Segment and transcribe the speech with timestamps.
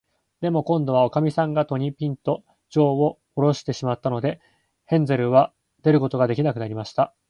[0.41, 4.39] でも、こんどは、おかみさんが戸に、ぴんと、じょうをおろしてしまったので、
[4.85, 7.13] ヘンゼルは出ることができなくなりました。